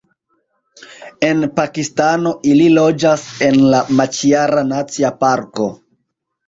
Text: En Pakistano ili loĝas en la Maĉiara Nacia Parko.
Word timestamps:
En 1.27 1.43
Pakistano 1.59 2.33
ili 2.53 2.71
loĝas 2.79 3.27
en 3.51 3.61
la 3.75 3.85
Maĉiara 4.01 4.67
Nacia 4.75 5.17
Parko. 5.23 5.75